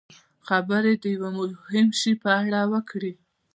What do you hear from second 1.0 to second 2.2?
د یوه مهم شي